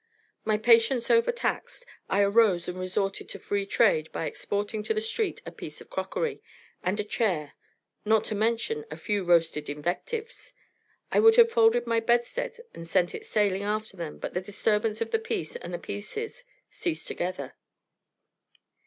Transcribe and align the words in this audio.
My 0.43 0.57
patience 0.57 1.11
overtaxed, 1.11 1.85
I 2.09 2.21
arose 2.21 2.67
and 2.67 2.79
resorted 2.79 3.29
to 3.29 3.37
free 3.37 3.67
trade 3.67 4.11
by 4.11 4.25
exporting 4.25 4.81
to 4.85 4.95
the 4.95 4.99
street 4.99 5.43
a 5.45 5.51
piece 5.51 5.79
of 5.79 5.91
crockery, 5.91 6.41
and 6.81 6.99
a 6.99 7.03
chair, 7.03 7.53
not 8.03 8.23
to 8.23 8.33
mention 8.33 8.83
a 8.89 8.97
few 8.97 9.23
roasted 9.23 9.69
invectives. 9.69 10.55
I 11.11 11.19
would 11.19 11.35
have 11.35 11.51
folded 11.51 11.85
my 11.85 11.99
bedstead 11.99 12.57
and 12.73 12.87
sent 12.87 13.13
it 13.13 13.25
sailing 13.25 13.61
after 13.61 13.95
them, 13.95 14.17
but 14.17 14.33
the 14.33 14.41
disturbance 14.41 15.01
of 15.01 15.11
the 15.11 15.19
peace 15.19 15.55
and 15.55 15.71
the 15.71 15.77
pieces 15.77 16.45
ceased 16.71 17.05
together. 17.07 17.53